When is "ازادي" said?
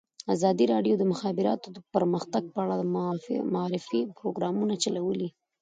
0.35-0.65